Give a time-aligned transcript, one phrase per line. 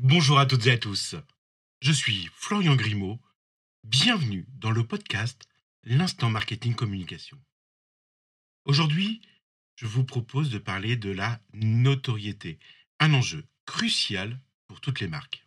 [0.00, 1.16] Bonjour à toutes et à tous.
[1.80, 3.18] Je suis Florian Grimaud.
[3.82, 5.48] Bienvenue dans le podcast
[5.82, 7.36] L'instant marketing communication.
[8.64, 9.20] Aujourd'hui,
[9.74, 12.60] je vous propose de parler de la notoriété,
[13.00, 15.44] un enjeu crucial pour toutes les marques.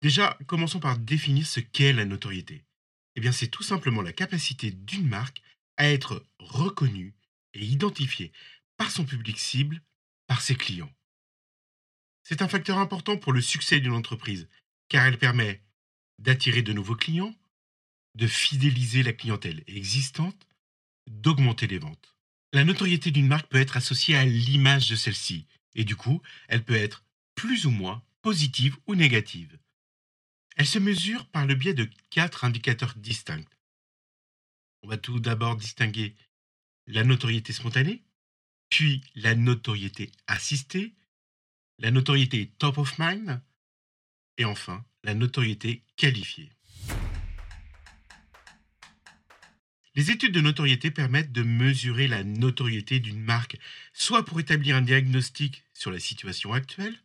[0.00, 2.64] Déjà, commençons par définir ce qu'est la notoriété.
[3.16, 5.42] Eh bien, c'est tout simplement la capacité d'une marque
[5.76, 7.14] à être reconnue
[7.52, 8.32] et identifiée
[8.78, 9.82] par son public cible,
[10.26, 10.95] par ses clients.
[12.28, 14.48] C'est un facteur important pour le succès d'une entreprise,
[14.88, 15.62] car elle permet
[16.18, 17.32] d'attirer de nouveaux clients,
[18.16, 20.48] de fidéliser la clientèle existante,
[21.06, 22.16] d'augmenter les ventes.
[22.52, 26.64] La notoriété d'une marque peut être associée à l'image de celle-ci, et du coup, elle
[26.64, 27.04] peut être
[27.36, 29.56] plus ou moins positive ou négative.
[30.56, 33.46] Elle se mesure par le biais de quatre indicateurs distincts.
[34.82, 36.16] On va tout d'abord distinguer
[36.88, 38.02] la notoriété spontanée,
[38.68, 40.96] puis la notoriété assistée,
[41.78, 43.40] la notoriété top of mind,
[44.38, 46.50] et enfin la notoriété qualifiée.
[49.94, 53.58] Les études de notoriété permettent de mesurer la notoriété d'une marque,
[53.94, 56.98] soit pour établir un diagnostic sur la situation actuelle,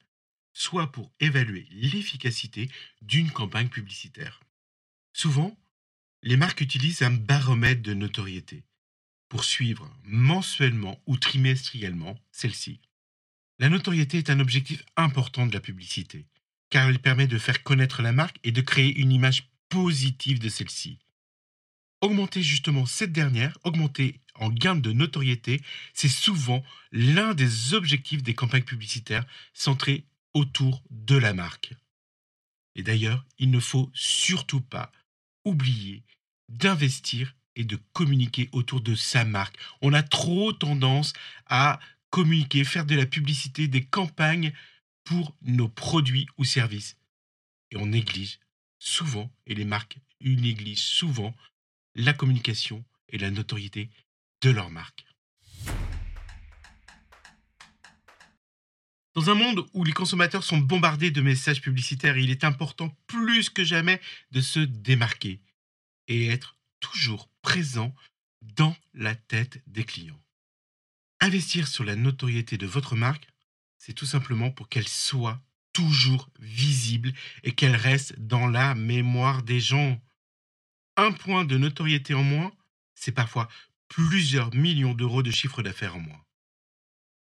[0.53, 2.69] soit pour évaluer l'efficacité
[3.01, 4.41] d'une campagne publicitaire.
[5.13, 5.57] Souvent,
[6.21, 8.63] les marques utilisent un baromètre de notoriété
[9.29, 12.81] pour suivre mensuellement ou trimestriellement celle-ci.
[13.61, 16.25] La notoriété est un objectif important de la publicité,
[16.71, 20.49] car elle permet de faire connaître la marque et de créer une image positive de
[20.49, 20.97] celle-ci.
[22.01, 25.61] Augmenter justement cette dernière, augmenter en gain de notoriété,
[25.93, 31.75] c'est souvent l'un des objectifs des campagnes publicitaires centrées autour de la marque.
[32.73, 34.91] Et d'ailleurs, il ne faut surtout pas
[35.45, 36.01] oublier
[36.49, 39.59] d'investir et de communiquer autour de sa marque.
[39.83, 41.13] On a trop tendance
[41.45, 41.79] à
[42.11, 44.53] communiquer, faire de la publicité, des campagnes
[45.03, 46.97] pour nos produits ou services.
[47.71, 48.39] Et on néglige
[48.77, 51.35] souvent, et les marques négligent souvent,
[51.95, 53.89] la communication et la notoriété
[54.41, 55.05] de leur marque.
[59.13, 63.49] Dans un monde où les consommateurs sont bombardés de messages publicitaires, il est important plus
[63.49, 63.99] que jamais
[64.31, 65.41] de se démarquer
[66.07, 67.93] et être toujours présent
[68.41, 70.19] dans la tête des clients.
[71.23, 73.27] Investir sur la notoriété de votre marque,
[73.77, 75.39] c'est tout simplement pour qu'elle soit
[75.71, 80.01] toujours visible et qu'elle reste dans la mémoire des gens.
[80.97, 82.51] Un point de notoriété en moins,
[82.95, 83.47] c'est parfois
[83.87, 86.25] plusieurs millions d'euros de chiffre d'affaires en moins.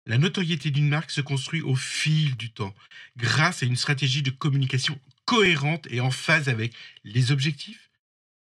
[0.06, 2.76] La notoriété d'une marque se construit au fil du temps,
[3.18, 7.90] grâce à une stratégie de communication cohérente et en phase avec les objectifs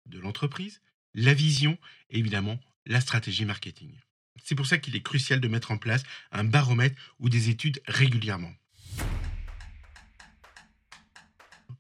[0.06, 0.82] de l'entreprise,
[1.14, 1.78] la vision
[2.10, 3.94] et évidemment la stratégie marketing.
[4.44, 7.82] C'est pour ça qu'il est crucial de mettre en place un baromètre ou des études
[7.88, 8.54] régulièrement.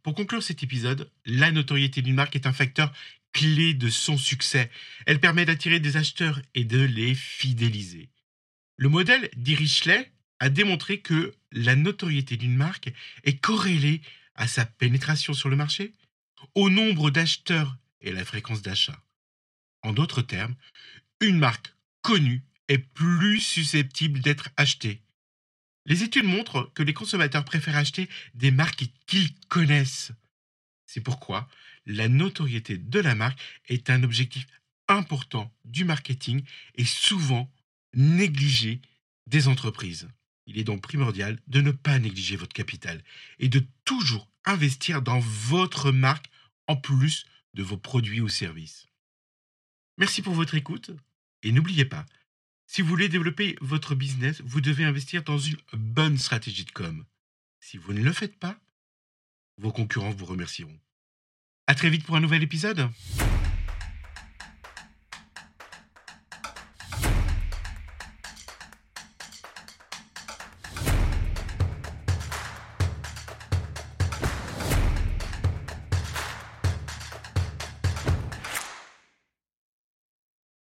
[0.01, 2.91] Pour conclure cet épisode, la notoriété d'une marque est un facteur
[3.31, 4.72] clé de son succès.
[5.06, 8.09] Elle permet d'attirer des acheteurs et de les fidéliser.
[8.78, 12.91] Le modèle d'Irichlet a démontré que la notoriété d'une marque
[13.23, 14.02] est corrélée
[14.35, 15.94] à sa pénétration sur le marché,
[16.56, 19.00] au nombre d'acheteurs et à la fréquence d'achat.
[19.84, 20.56] En d'autres termes,
[21.22, 25.01] une marque connue est plus susceptible d'être achetée.
[25.85, 30.12] Les études montrent que les consommateurs préfèrent acheter des marques qu'ils connaissent.
[30.85, 31.50] C'est pourquoi
[31.85, 34.47] la notoriété de la marque est un objectif
[34.88, 36.44] important du marketing
[36.75, 37.52] et souvent
[37.94, 38.81] négligé
[39.28, 40.07] des entreprises.
[40.46, 43.02] Il est donc primordial de ne pas négliger votre capital
[43.40, 46.29] et de toujours investir dans votre marque
[46.68, 48.88] en plus de vos produits ou services.
[49.97, 50.91] Merci pour votre écoute
[51.44, 52.06] et n'oubliez pas,
[52.73, 57.06] si vous voulez développer votre business, vous devez investir dans une bonne stratégie de com.
[57.59, 58.57] Si vous ne le faites pas,
[59.59, 60.79] vos concurrents vous remercieront.
[61.67, 62.89] À très vite pour un nouvel épisode.